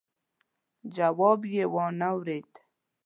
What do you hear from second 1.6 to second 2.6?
وانه ورېد.